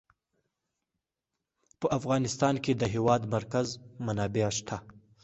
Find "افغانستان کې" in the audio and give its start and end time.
1.97-2.73